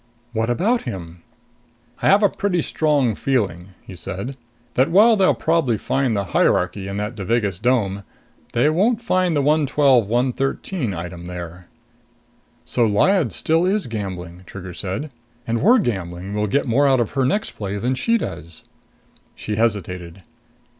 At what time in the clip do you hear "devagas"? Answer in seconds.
7.13-7.59